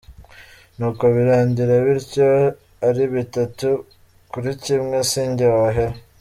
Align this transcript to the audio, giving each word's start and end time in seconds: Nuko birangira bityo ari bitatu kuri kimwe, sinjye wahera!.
Nuko 0.77 1.03
birangira 1.15 1.73
bityo 1.85 2.27
ari 2.87 3.03
bitatu 3.13 3.69
kuri 4.31 4.49
kimwe, 4.63 4.97
sinjye 5.11 5.45
wahera!. 5.57 5.95